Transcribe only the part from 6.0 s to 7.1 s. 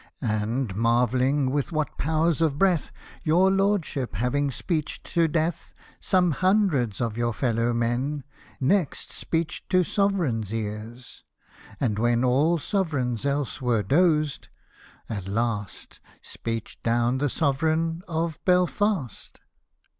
vSome hundreds